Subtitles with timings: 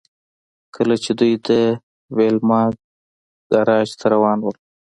[0.75, 1.49] کله چې دوی د
[2.15, 2.61] ویلما
[3.51, 4.51] ګراج ته روان وو